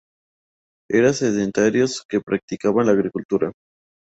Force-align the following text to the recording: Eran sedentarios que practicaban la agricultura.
Eran 0.89 1.13
sedentarios 1.13 2.03
que 2.09 2.21
practicaban 2.21 2.87
la 2.87 2.93
agricultura. 2.93 3.51